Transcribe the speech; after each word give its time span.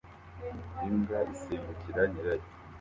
imbwa 0.87 1.19
isimbukira 1.33 2.01
nyirayo 2.11 2.49